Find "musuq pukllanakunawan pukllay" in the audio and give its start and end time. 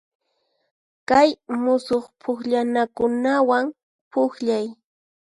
1.63-4.65